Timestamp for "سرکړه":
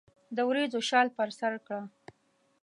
1.39-1.81